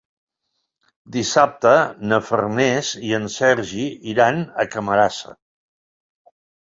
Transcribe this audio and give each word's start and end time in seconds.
Dissabte 1.15 1.73
na 2.13 2.19
Farners 2.29 2.91
i 3.09 3.13
en 3.19 3.29
Sergi 3.35 3.85
iran 4.15 4.43
a 4.65 4.67
Camarasa. 4.77 5.39